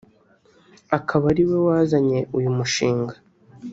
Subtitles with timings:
[0.97, 3.13] akanaba ari we wazanye uyu mushinga